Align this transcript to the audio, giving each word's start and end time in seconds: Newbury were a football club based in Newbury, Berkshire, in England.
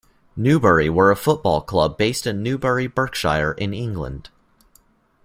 Newbury 0.35 0.89
were 0.89 1.11
a 1.11 1.15
football 1.15 1.61
club 1.61 1.95
based 1.95 2.25
in 2.25 2.41
Newbury, 2.41 2.87
Berkshire, 2.87 3.51
in 3.51 3.71
England. 3.71 4.31